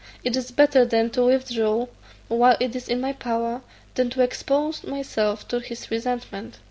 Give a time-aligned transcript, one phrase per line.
[0.23, 1.85] It is better then to withdraw
[2.27, 3.61] while it is in my power,
[3.93, 6.57] than to expose myself to his resentment."